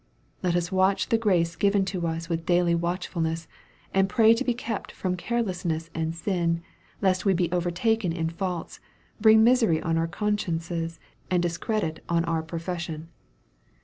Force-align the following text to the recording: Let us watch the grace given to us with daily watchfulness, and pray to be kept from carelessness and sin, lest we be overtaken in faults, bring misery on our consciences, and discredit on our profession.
Let 0.41 0.55
us 0.55 0.71
watch 0.71 1.09
the 1.09 1.17
grace 1.19 1.55
given 1.55 1.85
to 1.93 2.07
us 2.07 2.27
with 2.27 2.43
daily 2.47 2.73
watchfulness, 2.73 3.47
and 3.93 4.09
pray 4.09 4.33
to 4.33 4.43
be 4.43 4.55
kept 4.55 4.91
from 4.91 5.15
carelessness 5.15 5.91
and 5.93 6.15
sin, 6.15 6.63
lest 7.03 7.23
we 7.23 7.35
be 7.35 7.51
overtaken 7.51 8.11
in 8.11 8.31
faults, 8.31 8.79
bring 9.19 9.43
misery 9.43 9.79
on 9.79 9.99
our 9.99 10.07
consciences, 10.07 10.99
and 11.29 11.43
discredit 11.43 12.03
on 12.09 12.25
our 12.25 12.41
profession. 12.41 13.09